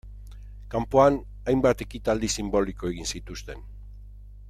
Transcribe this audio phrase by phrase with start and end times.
[0.75, 1.19] Kanpoan,
[1.51, 3.63] hainbat ekitaldi sinboliko egin zituzten.